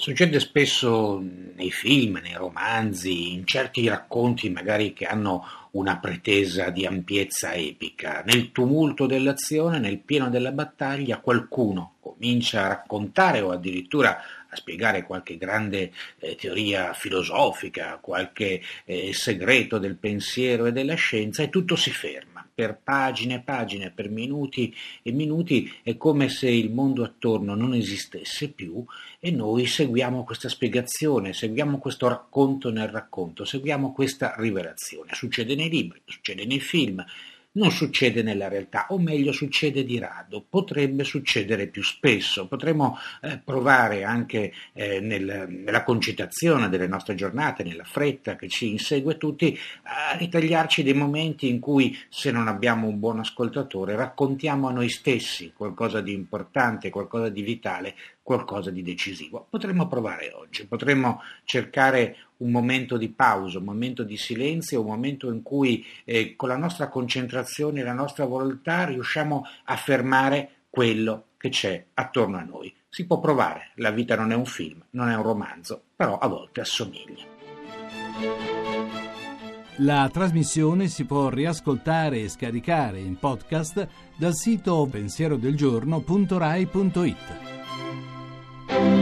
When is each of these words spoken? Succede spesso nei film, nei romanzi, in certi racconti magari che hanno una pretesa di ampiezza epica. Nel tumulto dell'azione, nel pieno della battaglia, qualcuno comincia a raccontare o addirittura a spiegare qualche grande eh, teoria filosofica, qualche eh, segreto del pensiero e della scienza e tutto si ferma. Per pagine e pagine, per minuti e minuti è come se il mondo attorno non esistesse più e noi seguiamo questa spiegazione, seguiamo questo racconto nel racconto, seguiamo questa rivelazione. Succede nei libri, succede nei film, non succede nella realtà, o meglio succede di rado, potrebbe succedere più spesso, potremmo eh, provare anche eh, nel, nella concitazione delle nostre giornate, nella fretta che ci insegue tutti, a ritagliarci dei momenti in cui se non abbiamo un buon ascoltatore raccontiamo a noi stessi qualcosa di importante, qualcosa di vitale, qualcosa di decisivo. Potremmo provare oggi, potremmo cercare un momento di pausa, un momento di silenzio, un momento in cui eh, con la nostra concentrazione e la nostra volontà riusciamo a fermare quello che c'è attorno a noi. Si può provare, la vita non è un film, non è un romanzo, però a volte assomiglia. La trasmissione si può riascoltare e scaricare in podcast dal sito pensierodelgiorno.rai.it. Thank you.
Succede 0.00 0.40
spesso 0.40 1.22
nei 1.56 1.70
film, 1.70 2.20
nei 2.22 2.32
romanzi, 2.32 3.34
in 3.34 3.44
certi 3.44 3.86
racconti 3.86 4.48
magari 4.48 4.94
che 4.94 5.04
hanno 5.04 5.44
una 5.72 5.98
pretesa 5.98 6.70
di 6.70 6.86
ampiezza 6.86 7.52
epica. 7.52 8.22
Nel 8.24 8.50
tumulto 8.50 9.04
dell'azione, 9.04 9.78
nel 9.78 9.98
pieno 9.98 10.30
della 10.30 10.52
battaglia, 10.52 11.20
qualcuno 11.20 11.96
comincia 12.00 12.64
a 12.64 12.68
raccontare 12.68 13.42
o 13.42 13.50
addirittura 13.50 14.22
a 14.48 14.56
spiegare 14.56 15.04
qualche 15.04 15.36
grande 15.36 15.92
eh, 16.18 16.34
teoria 16.34 16.94
filosofica, 16.94 17.98
qualche 18.00 18.62
eh, 18.86 19.12
segreto 19.12 19.76
del 19.76 19.96
pensiero 19.96 20.64
e 20.64 20.72
della 20.72 20.94
scienza 20.94 21.42
e 21.42 21.50
tutto 21.50 21.76
si 21.76 21.90
ferma. 21.90 22.29
Per 22.60 22.78
pagine 22.84 23.36
e 23.36 23.40
pagine, 23.40 23.90
per 23.90 24.10
minuti 24.10 24.76
e 25.02 25.12
minuti 25.12 25.72
è 25.82 25.96
come 25.96 26.28
se 26.28 26.50
il 26.50 26.70
mondo 26.70 27.02
attorno 27.02 27.54
non 27.54 27.72
esistesse 27.72 28.50
più 28.50 28.84
e 29.18 29.30
noi 29.30 29.64
seguiamo 29.64 30.24
questa 30.24 30.50
spiegazione, 30.50 31.32
seguiamo 31.32 31.78
questo 31.78 32.06
racconto 32.06 32.70
nel 32.70 32.88
racconto, 32.88 33.46
seguiamo 33.46 33.94
questa 33.94 34.34
rivelazione. 34.36 35.14
Succede 35.14 35.54
nei 35.54 35.70
libri, 35.70 36.02
succede 36.04 36.44
nei 36.44 36.60
film, 36.60 37.02
non 37.52 37.70
succede 37.72 38.22
nella 38.22 38.48
realtà, 38.48 38.86
o 38.90 38.98
meglio 38.98 39.32
succede 39.32 39.84
di 39.84 39.98
rado, 39.98 40.44
potrebbe 40.48 41.02
succedere 41.02 41.66
più 41.66 41.82
spesso, 41.82 42.46
potremmo 42.46 42.96
eh, 43.22 43.40
provare 43.44 44.04
anche 44.04 44.52
eh, 44.72 45.00
nel, 45.00 45.46
nella 45.48 45.82
concitazione 45.82 46.68
delle 46.68 46.86
nostre 46.86 47.14
giornate, 47.14 47.64
nella 47.64 47.84
fretta 47.84 48.36
che 48.36 48.48
ci 48.48 48.70
insegue 48.70 49.16
tutti, 49.16 49.58
a 49.82 50.16
ritagliarci 50.16 50.82
dei 50.82 50.94
momenti 50.94 51.48
in 51.48 51.58
cui 51.58 51.96
se 52.08 52.30
non 52.30 52.46
abbiamo 52.46 52.86
un 52.86 52.98
buon 52.98 53.18
ascoltatore 53.18 53.96
raccontiamo 53.96 54.68
a 54.68 54.72
noi 54.72 54.88
stessi 54.88 55.52
qualcosa 55.56 56.00
di 56.00 56.12
importante, 56.12 56.90
qualcosa 56.90 57.28
di 57.28 57.42
vitale, 57.42 57.94
qualcosa 58.30 58.70
di 58.70 58.82
decisivo. 58.82 59.44
Potremmo 59.50 59.88
provare 59.88 60.30
oggi, 60.32 60.64
potremmo 60.64 61.20
cercare 61.42 62.16
un 62.36 62.52
momento 62.52 62.96
di 62.96 63.08
pausa, 63.08 63.58
un 63.58 63.64
momento 63.64 64.04
di 64.04 64.16
silenzio, 64.16 64.82
un 64.82 64.86
momento 64.86 65.32
in 65.32 65.42
cui 65.42 65.84
eh, 66.04 66.36
con 66.36 66.48
la 66.48 66.56
nostra 66.56 66.88
concentrazione 66.88 67.80
e 67.80 67.82
la 67.82 67.92
nostra 67.92 68.26
volontà 68.26 68.84
riusciamo 68.84 69.44
a 69.64 69.74
fermare 69.74 70.58
quello 70.70 71.24
che 71.36 71.48
c'è 71.48 71.86
attorno 71.94 72.36
a 72.36 72.42
noi. 72.42 72.72
Si 72.88 73.04
può 73.04 73.18
provare, 73.18 73.72
la 73.76 73.90
vita 73.90 74.14
non 74.14 74.30
è 74.30 74.36
un 74.36 74.46
film, 74.46 74.80
non 74.90 75.08
è 75.08 75.16
un 75.16 75.24
romanzo, 75.24 75.82
però 75.96 76.16
a 76.16 76.28
volte 76.28 76.60
assomiglia. 76.60 77.24
La 79.78 80.08
trasmissione 80.12 80.86
si 80.86 81.04
può 81.04 81.30
riascoltare 81.30 82.20
e 82.20 82.28
scaricare 82.28 83.00
in 83.00 83.18
podcast 83.18 83.88
dal 84.16 84.36
sito 84.36 84.86
pensierodelgiorno.rai.it. 84.88 87.59
Thank 88.70 88.94
you. 88.94 88.99